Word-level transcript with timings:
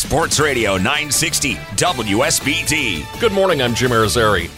Sports 0.00 0.40
Radio 0.40 0.78
960 0.78 1.56
WSBT. 1.76 3.20
Good 3.20 3.32
morning, 3.32 3.60
I'm 3.60 3.74
Jim 3.74 3.90
Arizari. 3.90 4.48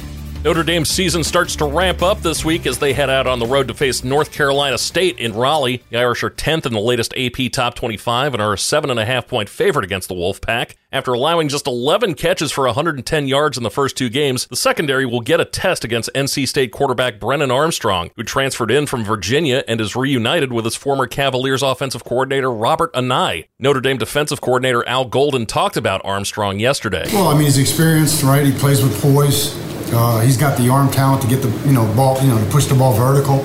Notre 0.45 0.65
Dame's 0.65 0.91
season 0.91 1.23
starts 1.23 1.55
to 1.55 1.65
ramp 1.67 2.03
up 2.03 2.21
this 2.21 2.45
week 2.45 2.67
as 2.67 2.77
they 2.77 2.93
head 2.93 3.09
out 3.09 3.29
on 3.29 3.39
the 3.39 3.47
road 3.47 3.69
to 3.69 3.75
face 3.75 4.03
North 4.03 4.33
Carolina 4.33 4.77
State 4.77 5.21
in 5.21 5.35
Raleigh. 5.35 5.85
The 5.91 5.99
Irish 5.99 6.25
are 6.25 6.31
10th 6.31 6.67
in 6.67 6.73
the 6.73 6.81
latest 6.81 7.15
AP 7.17 7.53
Top 7.53 7.77
25 7.77 8.35
and 8.35 8.43
are 8.43 8.53
a 8.53 8.57
7.5 8.57 9.29
point 9.29 9.49
favorite 9.49 9.85
against 9.85 10.09
the 10.09 10.17
Wolfpack. 10.17 10.75
After 10.91 11.13
allowing 11.13 11.49
just 11.49 11.69
11 11.69 12.15
catches 12.15 12.51
for 12.51 12.67
110 12.67 13.29
yards 13.29 13.57
in 13.57 13.63
the 13.63 13.71
first 13.71 13.97
two 13.97 14.09
games, 14.09 14.49
the 14.49 14.57
secondary 14.57 15.07
will 15.07 15.21
get 15.21 15.39
a 15.39 15.45
test 15.45 15.85
against 15.85 16.11
NC 16.13 16.49
State 16.49 16.73
quarterback 16.73 17.21
Brennan 17.21 17.53
Armstrong, 17.53 18.11
who 18.17 18.25
transferred 18.25 18.73
in 18.73 18.87
from 18.87 19.05
Virginia 19.05 19.63
and 19.69 19.81
is 19.81 19.95
reunited 19.95 20.53
with 20.53 20.65
his 20.65 20.75
former 20.75 21.07
Cavaliers 21.07 21.63
offensive 21.63 22.03
coordinator 22.03 22.51
Robert 22.51 22.93
Anae. 22.95 23.47
Notre 23.61 23.81
Dame 23.81 23.97
defensive 23.97 24.41
coordinator 24.41 24.87
Al 24.89 25.05
Golden 25.05 25.47
talked 25.47 25.77
about 25.77 26.01
Armstrong 26.05 26.59
yesterday. 26.59 27.05
Well, 27.13 27.29
I 27.29 27.35
mean, 27.35 27.45
he's 27.45 27.59
experienced, 27.59 28.25
right? 28.25 28.45
He 28.45 28.51
plays 28.51 28.83
with 28.83 29.01
poise. 29.01 29.72
Uh, 29.93 30.21
he's 30.21 30.37
got 30.37 30.57
the 30.59 30.69
arm 30.69 30.91
talent 30.91 31.23
to 31.23 31.29
get 31.29 31.43
the 31.43 31.51
you 31.67 31.73
know 31.73 31.85
ball 31.95 32.21
you 32.23 32.29
know 32.29 32.39
to 32.39 32.51
push 32.51 32.67
the 32.67 32.75
ball 32.75 32.93
vertical. 32.93 33.41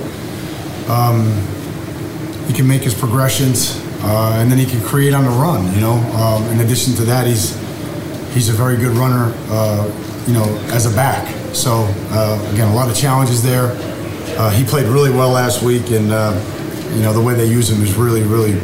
Um, 0.90 1.32
he 2.48 2.54
can 2.54 2.68
make 2.68 2.82
his 2.82 2.94
progressions, 2.94 3.78
uh, 4.04 4.38
and 4.40 4.50
then 4.50 4.58
he 4.58 4.66
can 4.66 4.82
create 4.82 5.14
on 5.14 5.26
the 5.26 5.30
run. 5.32 5.74
You 5.76 5.82
know, 5.82 5.98
um, 6.16 6.44
in 6.48 6.62
addition 6.62 6.94
to 6.96 7.04
that, 7.06 7.28
he's 7.28 7.56
he's 8.34 8.50
a 8.50 8.54
very 8.54 8.78
good 8.78 8.96
runner. 8.96 9.34
Uh, 9.50 10.04
you 10.28 10.34
know, 10.34 10.46
as 10.72 10.86
a 10.86 10.94
back. 10.94 11.34
So 11.56 11.88
uh, 12.12 12.52
again, 12.54 12.68
a 12.68 12.76
lot 12.76 12.90
of 12.90 12.96
challenges 12.96 13.42
there. 13.42 13.72
Uh, 14.38 14.52
he 14.52 14.64
played 14.64 14.86
really 14.86 15.10
well 15.10 15.30
last 15.30 15.64
week, 15.64 15.90
and 15.92 16.12
uh, 16.12 16.34
you 16.94 17.02
know 17.02 17.14
the 17.14 17.22
way 17.22 17.34
they 17.34 17.48
use 17.48 17.70
him 17.70 17.82
is 17.82 17.96
really 17.96 18.24
really 18.24 18.60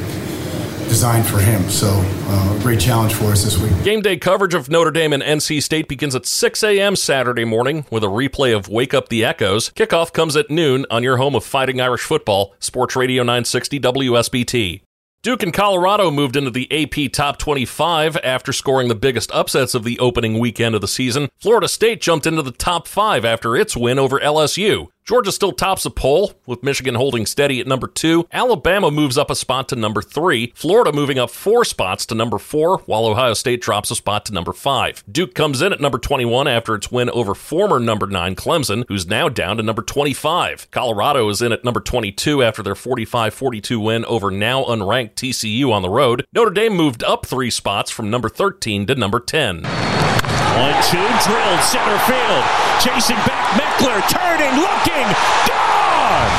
designed 0.87 1.25
for 1.25 1.39
him. 1.39 1.69
So, 1.69 1.89
uh, 1.93 2.59
great 2.61 2.79
challenge 2.79 3.13
for 3.13 3.25
us 3.25 3.43
this 3.43 3.57
week. 3.57 3.71
Game 3.83 4.01
day 4.01 4.17
coverage 4.17 4.53
of 4.53 4.69
Notre 4.69 4.91
Dame 4.91 5.13
and 5.13 5.23
NC 5.23 5.61
State 5.61 5.87
begins 5.87 6.15
at 6.15 6.25
6 6.25 6.63
a.m. 6.63 6.95
Saturday 6.95 7.45
morning 7.45 7.85
with 7.89 8.03
a 8.03 8.07
replay 8.07 8.55
of 8.55 8.69
Wake 8.69 8.93
Up 8.93 9.09
the 9.09 9.25
Echoes. 9.25 9.69
Kickoff 9.71 10.13
comes 10.13 10.35
at 10.35 10.49
noon 10.49 10.85
on 10.89 11.03
your 11.03 11.17
home 11.17 11.35
of 11.35 11.43
Fighting 11.43 11.81
Irish 11.81 12.01
football, 12.01 12.55
Sports 12.59 12.95
Radio 12.95 13.23
960 13.23 13.79
WSBT. 13.79 14.81
Duke 15.23 15.41
and 15.41 15.53
Colorado 15.53 16.11
moved 16.11 16.35
into 16.35 16.51
the 16.51 16.67
AP 16.69 17.09
Top 17.13 17.37
25 17.37 18.17
after 18.25 18.51
scoring 18.51 18.89
the 18.89 18.93
biggest 18.93 19.31
upsets 19.31 19.73
of 19.73 19.85
the 19.85 19.97
opening 19.99 20.37
weekend 20.37 20.75
of 20.75 20.81
the 20.81 20.87
season. 20.87 21.29
Florida 21.39 21.69
State 21.69 22.01
jumped 22.01 22.27
into 22.27 22.41
the 22.41 22.51
top 22.51 22.89
five 22.89 23.23
after 23.23 23.55
its 23.55 23.77
win 23.77 23.97
over 23.97 24.19
LSU. 24.19 24.89
Georgia 25.05 25.33
still 25.33 25.51
tops 25.51 25.83
the 25.83 25.91
poll, 25.91 26.31
with 26.45 26.63
Michigan 26.63 26.95
holding 26.95 27.25
steady 27.25 27.59
at 27.59 27.67
number 27.67 27.87
two. 27.87 28.25
Alabama 28.31 28.89
moves 28.89 29.17
up 29.17 29.29
a 29.29 29.35
spot 29.35 29.67
to 29.67 29.75
number 29.75 30.01
three. 30.01 30.53
Florida 30.55 30.93
moving 30.93 31.19
up 31.19 31.29
four 31.29 31.65
spots 31.65 32.05
to 32.05 32.15
number 32.15 32.37
four, 32.37 32.77
while 32.85 33.05
Ohio 33.05 33.33
State 33.33 33.61
drops 33.61 33.91
a 33.91 33.95
spot 33.95 34.25
to 34.25 34.33
number 34.33 34.53
five. 34.53 35.03
Duke 35.11 35.35
comes 35.35 35.61
in 35.61 35.73
at 35.73 35.81
number 35.81 35.97
21 35.97 36.47
after 36.47 36.73
its 36.73 36.89
win 36.89 37.09
over 37.09 37.35
former 37.35 37.81
number 37.81 38.07
nine 38.07 38.33
Clemson, 38.33 38.85
who's 38.87 39.05
now 39.05 39.27
down 39.27 39.57
to 39.57 39.63
number 39.63 39.81
25. 39.81 40.71
Colorado 40.71 41.27
is 41.27 41.41
in 41.41 41.51
at 41.51 41.65
number 41.65 41.81
22 41.81 42.41
after 42.41 42.63
their 42.63 42.73
45 42.73 43.33
42 43.33 43.79
win 43.81 44.05
over 44.05 44.31
now 44.31 44.63
unranked 44.63 45.15
TCU 45.15 45.69
on 45.69 45.81
the 45.81 45.89
road. 45.89 46.25
Notre 46.31 46.51
Dame 46.51 46.77
moved 46.77 47.03
up 47.03 47.25
three 47.25 47.49
spots 47.49 47.91
from 47.91 48.09
number 48.09 48.29
13 48.29 48.85
to 48.85 48.95
number 48.95 49.19
10. 49.19 50.22
One, 50.53 50.77
two, 50.83 51.01
drilled 51.25 51.61
center 51.61 51.97
field. 52.05 52.43
Chasing 52.79 53.17
back 53.25 53.41
Meckler, 53.57 53.99
turning, 54.07 54.53
looking, 54.53 55.07
gone! 55.49 56.33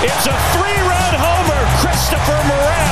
It's 0.00 0.26
a 0.26 0.32
three-run 0.56 1.14
homer, 1.20 1.62
Christopher 1.78 2.42
Morel. 2.48 2.85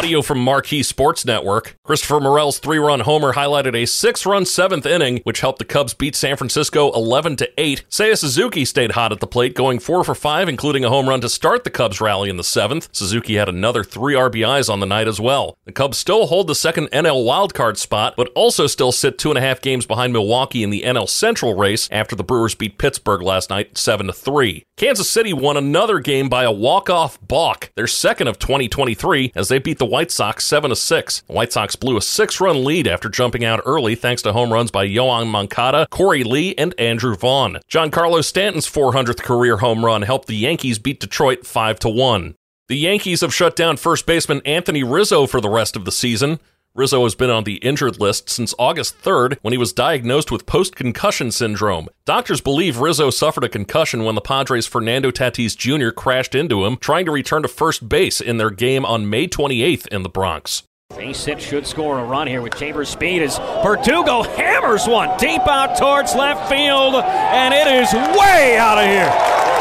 Audio 0.00 0.22
from 0.22 0.42
Marquee 0.42 0.82
Sports 0.82 1.26
Network. 1.26 1.76
Christopher 1.84 2.20
Morel's 2.20 2.58
three-run 2.58 3.00
homer 3.00 3.34
highlighted 3.34 3.74
a 3.74 3.84
six-run 3.84 4.46
seventh 4.46 4.86
inning, 4.86 5.20
which 5.24 5.40
helped 5.40 5.58
the 5.58 5.64
Cubs 5.66 5.92
beat 5.92 6.16
San 6.16 6.38
Francisco 6.38 6.90
11 6.92 7.36
to 7.36 7.50
8. 7.60 7.84
Seiya 7.90 8.16
Suzuki 8.16 8.64
stayed 8.64 8.92
hot 8.92 9.12
at 9.12 9.20
the 9.20 9.26
plate, 9.26 9.54
going 9.54 9.78
four 9.78 10.02
for 10.02 10.14
five, 10.14 10.48
including 10.48 10.86
a 10.86 10.88
home 10.88 11.06
run 11.06 11.20
to 11.20 11.28
start 11.28 11.64
the 11.64 11.70
Cubs 11.70 12.00
rally 12.00 12.30
in 12.30 12.38
the 12.38 12.42
seventh. 12.42 12.88
Suzuki 12.92 13.34
had 13.34 13.50
another 13.50 13.84
three 13.84 14.14
RBIs 14.14 14.72
on 14.72 14.80
the 14.80 14.86
night 14.86 15.06
as 15.06 15.20
well. 15.20 15.58
The 15.66 15.72
Cubs 15.72 15.98
still 15.98 16.28
hold 16.28 16.46
the 16.46 16.54
second 16.54 16.88
NL 16.92 17.26
wildcard 17.26 17.76
spot, 17.76 18.14
but 18.16 18.32
also 18.34 18.66
still 18.66 18.92
sit 18.92 19.18
two 19.18 19.30
and 19.30 19.36
a 19.36 19.42
half 19.42 19.60
games 19.60 19.84
behind 19.84 20.14
Milwaukee 20.14 20.62
in 20.62 20.70
the 20.70 20.80
NL 20.80 21.10
Central 21.10 21.52
race 21.52 21.90
after 21.92 22.16
the 22.16 22.24
Brewers 22.24 22.54
beat 22.54 22.78
Pittsburgh 22.78 23.20
last 23.20 23.50
night 23.50 23.76
7 23.76 24.06
to 24.06 24.14
3. 24.14 24.64
Kansas 24.78 25.10
City 25.10 25.34
won 25.34 25.58
another 25.58 25.98
game 25.98 26.30
by 26.30 26.44
a 26.44 26.50
walk-off 26.50 27.18
balk, 27.20 27.70
their 27.76 27.86
second 27.86 28.28
of 28.28 28.38
2023, 28.38 29.32
as 29.34 29.48
they 29.48 29.58
beat 29.58 29.76
the 29.76 29.89
White 29.90 30.12
Sox 30.12 30.46
7 30.46 30.72
6. 30.72 31.22
The 31.22 31.32
White 31.32 31.52
Sox 31.52 31.74
blew 31.74 31.96
a 31.96 32.00
six 32.00 32.40
run 32.40 32.64
lead 32.64 32.86
after 32.86 33.08
jumping 33.08 33.44
out 33.44 33.60
early 33.66 33.96
thanks 33.96 34.22
to 34.22 34.32
home 34.32 34.52
runs 34.52 34.70
by 34.70 34.86
Yoan 34.86 35.26
Moncada, 35.26 35.88
Korey 35.90 36.24
Lee, 36.24 36.54
and 36.56 36.78
Andrew 36.78 37.16
Vaughn. 37.16 37.58
Giancarlo 37.68 38.24
Stanton's 38.24 38.70
400th 38.70 39.20
career 39.20 39.56
home 39.56 39.84
run 39.84 40.02
helped 40.02 40.28
the 40.28 40.36
Yankees 40.36 40.78
beat 40.78 41.00
Detroit 41.00 41.44
5 41.44 41.78
1. 41.82 42.36
The 42.68 42.78
Yankees 42.78 43.22
have 43.22 43.34
shut 43.34 43.56
down 43.56 43.78
first 43.78 44.06
baseman 44.06 44.42
Anthony 44.44 44.84
Rizzo 44.84 45.26
for 45.26 45.40
the 45.40 45.50
rest 45.50 45.74
of 45.74 45.84
the 45.84 45.90
season. 45.90 46.38
Rizzo 46.74 47.02
has 47.02 47.16
been 47.16 47.30
on 47.30 47.42
the 47.42 47.56
injured 47.56 47.98
list 47.98 48.30
since 48.30 48.54
August 48.56 49.02
3rd 49.02 49.38
when 49.42 49.52
he 49.52 49.58
was 49.58 49.72
diagnosed 49.72 50.30
with 50.30 50.46
post 50.46 50.76
concussion 50.76 51.32
syndrome. 51.32 51.88
Doctors 52.04 52.40
believe 52.40 52.78
Rizzo 52.78 53.10
suffered 53.10 53.42
a 53.42 53.48
concussion 53.48 54.04
when 54.04 54.14
the 54.14 54.20
Padres' 54.20 54.68
Fernando 54.68 55.10
Tatis 55.10 55.56
Jr. 55.56 55.90
crashed 55.90 56.32
into 56.32 56.64
him, 56.64 56.76
trying 56.76 57.06
to 57.06 57.10
return 57.10 57.42
to 57.42 57.48
first 57.48 57.88
base 57.88 58.20
in 58.20 58.36
their 58.36 58.50
game 58.50 58.84
on 58.84 59.10
May 59.10 59.26
28th 59.26 59.88
in 59.88 60.04
the 60.04 60.08
Bronx. 60.08 60.62
Base 60.96 61.24
hit 61.24 61.40
should 61.40 61.66
score 61.66 61.98
a 61.98 62.04
run 62.04 62.28
here 62.28 62.40
with 62.40 62.54
Chambers' 62.54 62.88
speed 62.88 63.22
as 63.22 63.38
Verdugo 63.64 64.22
hammers 64.22 64.86
one 64.86 65.16
deep 65.18 65.42
out 65.48 65.76
towards 65.76 66.14
left 66.14 66.48
field, 66.48 66.94
and 66.94 67.52
it 67.52 67.66
is 67.66 67.92
way 67.92 68.56
out 68.58 68.78
of 68.78 68.84
here. 68.84 69.59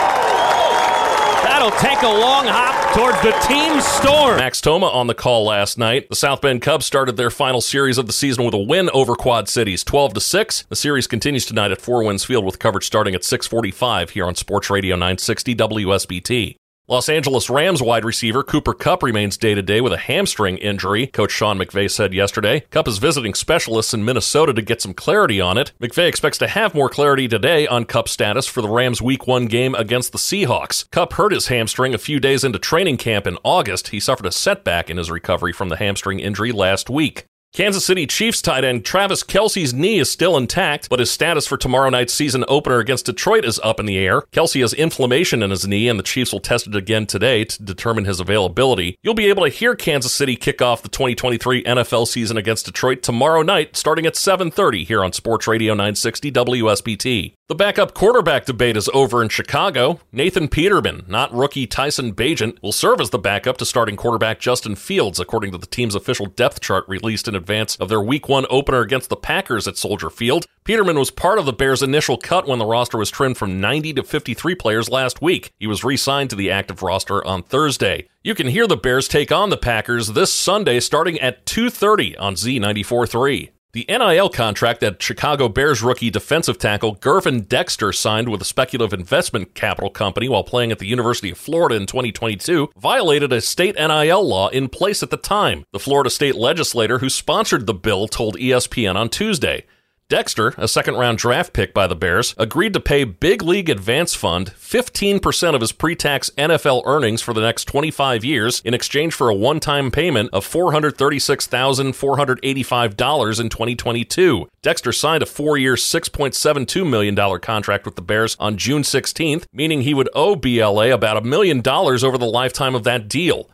That'll 1.59 1.77
take 1.77 2.03
a 2.03 2.07
long 2.07 2.45
hop 2.47 2.95
towards 2.95 3.21
the 3.21 3.31
team 3.45 3.81
storm. 3.81 4.37
Max 4.37 4.61
Toma 4.61 4.85
on 4.85 5.07
the 5.07 5.13
call 5.13 5.43
last 5.43 5.77
night. 5.77 6.07
The 6.07 6.15
South 6.15 6.39
Bend 6.39 6.61
Cubs 6.61 6.85
started 6.85 7.17
their 7.17 7.29
final 7.29 7.59
series 7.59 7.97
of 7.97 8.07
the 8.07 8.13
season 8.13 8.45
with 8.45 8.53
a 8.53 8.57
win 8.57 8.89
over 8.93 9.13
Quad 9.13 9.49
Cities, 9.49 9.83
12 9.83 10.13
to 10.13 10.21
6. 10.21 10.63
The 10.69 10.75
series 10.77 11.05
continues 11.05 11.45
tonight 11.45 11.71
at 11.71 11.81
Four 11.81 12.05
Winds 12.05 12.23
Field 12.23 12.45
with 12.45 12.59
coverage 12.59 12.85
starting 12.85 13.13
at 13.13 13.25
6:45 13.25 14.11
here 14.11 14.25
on 14.25 14.35
Sports 14.35 14.69
Radio 14.69 14.95
960 14.95 15.53
WSBT. 15.53 16.55
Los 16.89 17.07
Angeles 17.07 17.51
Rams 17.51 17.83
wide 17.83 18.03
receiver 18.03 18.41
Cooper 18.41 18.73
Kupp 18.73 19.03
remains 19.03 19.37
day 19.37 19.53
to 19.53 19.61
day 19.61 19.79
with 19.79 19.93
a 19.93 19.97
hamstring 19.97 20.57
injury, 20.57 21.05
Coach 21.05 21.29
Sean 21.29 21.59
McVay 21.59 21.87
said 21.87 22.15
yesterday. 22.15 22.61
Kupp 22.71 22.87
is 22.87 22.97
visiting 22.97 23.35
specialists 23.35 23.93
in 23.93 24.03
Minnesota 24.03 24.55
to 24.55 24.63
get 24.63 24.81
some 24.81 24.95
clarity 24.95 25.39
on 25.39 25.55
it. 25.55 25.71
McVay 25.79 26.07
expects 26.07 26.39
to 26.39 26.47
have 26.47 26.73
more 26.73 26.89
clarity 26.89 27.27
today 27.27 27.67
on 27.67 27.85
Kupp's 27.85 28.13
status 28.13 28.47
for 28.47 28.63
the 28.63 28.69
Rams' 28.69 29.03
Week 29.03 29.27
1 29.27 29.45
game 29.45 29.75
against 29.75 30.13
the 30.13 30.17
Seahawks. 30.17 30.89
Kupp 30.89 31.13
hurt 31.13 31.31
his 31.31 31.49
hamstring 31.49 31.93
a 31.93 31.99
few 31.99 32.19
days 32.19 32.43
into 32.43 32.57
training 32.57 32.97
camp 32.97 33.27
in 33.27 33.37
August. 33.43 33.89
He 33.89 33.99
suffered 33.99 34.25
a 34.25 34.31
setback 34.31 34.89
in 34.89 34.97
his 34.97 35.11
recovery 35.11 35.53
from 35.53 35.69
the 35.69 35.77
hamstring 35.77 36.19
injury 36.19 36.51
last 36.51 36.89
week. 36.89 37.28
Kansas 37.51 37.83
City 37.83 38.05
Chiefs 38.05 38.43
tight 38.43 38.63
end 38.63 38.85
Travis 38.85 39.23
Kelce's 39.23 39.73
knee 39.73 39.97
is 39.97 40.09
still 40.09 40.37
intact, 40.37 40.87
but 40.87 40.99
his 40.99 41.09
status 41.09 41.47
for 41.47 41.57
tomorrow 41.57 41.89
night's 41.89 42.13
season 42.13 42.45
opener 42.47 42.77
against 42.77 43.07
Detroit 43.07 43.43
is 43.43 43.59
up 43.63 43.79
in 43.79 43.87
the 43.87 43.97
air. 43.97 44.21
Kelce 44.31 44.61
has 44.61 44.73
inflammation 44.73 45.41
in 45.41 45.49
his 45.49 45.67
knee, 45.67 45.87
and 45.89 45.97
the 45.97 46.03
Chiefs 46.03 46.31
will 46.31 46.39
test 46.39 46.67
it 46.67 46.75
again 46.75 47.07
today 47.07 47.43
to 47.43 47.63
determine 47.63 48.05
his 48.05 48.19
availability. 48.19 48.97
You'll 49.01 49.15
be 49.15 49.29
able 49.29 49.43
to 49.43 49.49
hear 49.49 49.75
Kansas 49.75 50.13
City 50.13 50.35
kick 50.35 50.61
off 50.61 50.83
the 50.83 50.89
2023 50.89 51.63
NFL 51.63 52.07
season 52.07 52.37
against 52.37 52.67
Detroit 52.67 53.01
tomorrow 53.01 53.41
night, 53.41 53.75
starting 53.75 54.05
at 54.05 54.15
7:30 54.15 54.85
here 54.85 55.03
on 55.03 55.11
Sports 55.11 55.47
Radio 55.47 55.73
960 55.73 56.31
WSBT. 56.31 57.38
The 57.49 57.55
backup 57.55 57.95
quarterback 57.95 58.45
debate 58.45 58.77
is 58.77 58.91
over 58.93 59.23
in 59.23 59.29
Chicago. 59.29 59.99
Nathan 60.11 60.49
Peterman, 60.49 61.03
not 61.07 61.33
rookie 61.33 61.65
Tyson 61.65 62.13
Bagent, 62.13 62.61
will 62.61 62.71
serve 62.71 63.01
as 63.01 63.09
the 63.09 63.17
backup 63.17 63.57
to 63.57 63.65
starting 63.65 63.95
quarterback 63.95 64.39
Justin 64.39 64.75
Fields, 64.75 65.19
according 65.19 65.51
to 65.53 65.57
the 65.57 65.65
team's 65.65 65.95
official 65.95 66.27
depth 66.27 66.59
chart 66.61 66.87
released 66.87 67.27
in 67.27 67.33
advance 67.33 67.75
of 67.77 67.89
their 67.89 68.03
Week 68.03 68.29
1 68.29 68.45
opener 68.51 68.81
against 68.81 69.09
the 69.09 69.15
Packers 69.15 69.67
at 69.67 69.77
Soldier 69.77 70.11
Field. 70.11 70.45
Peterman 70.63 70.99
was 70.99 71.09
part 71.09 71.39
of 71.39 71.47
the 71.47 71.51
Bears' 71.51 71.81
initial 71.81 72.17
cut 72.17 72.47
when 72.47 72.59
the 72.59 72.67
roster 72.67 72.99
was 72.99 73.09
trimmed 73.09 73.39
from 73.39 73.59
90 73.59 73.95
to 73.95 74.03
53 74.03 74.53
players 74.53 74.87
last 74.87 75.19
week. 75.19 75.51
He 75.57 75.65
was 75.65 75.83
re 75.83 75.97
signed 75.97 76.29
to 76.29 76.35
the 76.35 76.51
active 76.51 76.83
roster 76.83 77.25
on 77.25 77.41
Thursday. 77.41 78.09
You 78.23 78.35
can 78.35 78.45
hear 78.45 78.67
the 78.67 78.77
Bears 78.77 79.07
take 79.07 79.31
on 79.31 79.49
the 79.49 79.57
Packers 79.57 80.09
this 80.09 80.31
Sunday 80.31 80.79
starting 80.79 81.19
at 81.19 81.47
2:30 81.47 82.15
on 82.19 82.35
Z94.3. 82.35 83.49
The 83.71 83.85
NIL 83.87 84.29
contract 84.29 84.79
that 84.79 84.99
Chicago 84.99 85.47
Bears 85.47 85.83
rookie 85.83 86.09
defensive 86.09 86.57
tackle 86.57 86.95
Gervon 86.95 87.47
Dexter 87.47 87.93
signed 87.93 88.27
with 88.27 88.41
a 88.41 88.45
speculative 88.45 88.99
investment 88.99 89.53
capital 89.53 89.91
company 89.91 90.27
while 90.27 90.43
playing 90.43 90.71
at 90.71 90.79
the 90.79 90.87
University 90.87 91.29
of 91.29 91.37
Florida 91.37 91.75
in 91.75 91.85
2022 91.85 92.71
violated 92.75 93.31
a 93.31 93.39
state 93.39 93.75
NIL 93.75 94.27
law 94.27 94.47
in 94.47 94.69
place 94.69 95.03
at 95.03 95.11
the 95.11 95.17
time. 95.17 95.65
The 95.71 95.77
Florida 95.77 96.09
state 96.09 96.33
legislator 96.33 96.97
who 96.97 97.11
sponsored 97.11 97.67
the 97.67 97.75
bill 97.75 98.07
told 98.07 98.37
ESPN 98.37 98.95
on 98.95 99.07
Tuesday. 99.07 99.67
Dexter, 100.09 100.53
a 100.57 100.67
second 100.67 100.95
round 100.95 101.19
draft 101.19 101.53
pick 101.53 101.71
by 101.71 101.85
the 101.85 101.95
Bears, 101.95 102.33
agreed 102.35 102.73
to 102.73 102.79
pay 102.79 103.03
Big 103.03 103.43
League 103.43 103.69
Advance 103.69 104.15
Fund 104.15 104.51
15% 104.57 105.53
of 105.53 105.61
his 105.61 105.71
pre 105.71 105.95
tax 105.95 106.31
NFL 106.35 106.81
earnings 106.87 107.21
for 107.21 107.31
the 107.31 107.41
next 107.41 107.65
25 107.65 108.25
years 108.25 108.59
in 108.65 108.73
exchange 108.73 109.13
for 109.13 109.29
a 109.29 109.35
one 109.35 109.59
time 109.59 109.91
payment 109.91 110.31
of 110.33 110.47
$436,485 110.47 113.39
in 113.39 113.49
2022. 113.49 114.49
Dexter 114.63 114.91
signed 114.91 115.21
a 115.21 115.27
four 115.27 115.59
year, 115.59 115.75
$6.72 115.75 116.89
million 116.89 117.39
contract 117.39 117.85
with 117.85 117.95
the 117.95 118.01
Bears 118.01 118.35
on 118.39 118.57
June 118.57 118.81
16th, 118.81 119.45
meaning 119.53 119.81
he 119.81 119.93
would 119.93 120.09
owe 120.15 120.35
BLA 120.35 120.91
about 120.91 121.17
a 121.17 121.21
million 121.21 121.61
dollars 121.61 122.03
over 122.03 122.17
the 122.17 122.25
lifetime 122.25 122.73
of 122.73 122.83
that 122.83 123.09
deal. 123.09 123.47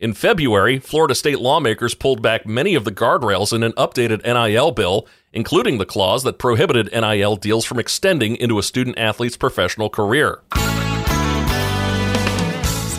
In 0.00 0.14
February, 0.14 0.78
Florida 0.78 1.14
state 1.14 1.40
lawmakers 1.40 1.94
pulled 1.94 2.22
back 2.22 2.46
many 2.46 2.74
of 2.74 2.84
the 2.84 2.90
guardrails 2.90 3.52
in 3.52 3.62
an 3.62 3.72
updated 3.72 4.24
NIL 4.24 4.70
bill, 4.70 5.06
including 5.32 5.78
the 5.78 5.86
clause 5.86 6.22
that 6.22 6.38
prohibited 6.38 6.90
NIL 6.92 7.36
deals 7.36 7.64
from 7.64 7.78
extending 7.78 8.36
into 8.36 8.58
a 8.58 8.62
student 8.62 8.98
athlete's 8.98 9.36
professional 9.36 9.88
career. 9.88 10.42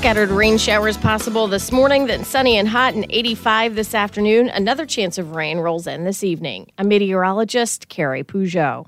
Scattered 0.01 0.29
rain 0.29 0.57
showers 0.57 0.97
possible 0.97 1.47
this 1.47 1.71
morning, 1.71 2.07
then 2.07 2.23
sunny 2.23 2.57
and 2.57 2.67
hot 2.67 2.95
and 2.95 3.05
85 3.09 3.75
this 3.75 3.93
afternoon. 3.93 4.49
Another 4.49 4.85
chance 4.85 5.19
of 5.19 5.35
rain 5.35 5.59
rolls 5.59 5.85
in 5.85 6.05
this 6.05 6.23
evening. 6.23 6.71
A 6.79 6.83
meteorologist, 6.83 7.87
Carrie 7.87 8.23
Peugeot. 8.23 8.87